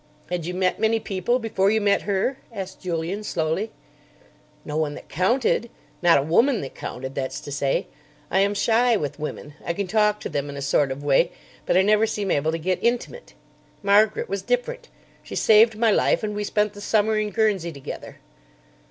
[0.31, 3.69] "Had you met many people before you met her?" asked Julian slowly.
[4.65, 5.69] "No one that counted.
[6.01, 7.85] Not a woman that counted, that's to say.
[8.31, 9.53] I am shy with women.
[9.63, 11.31] I can talk to them in a sort of way,
[11.67, 13.35] but I never seem able to get intimate.
[13.83, 14.89] Margaret was different.
[15.21, 18.17] She saved my life, and we spent the summer in Guernsey together."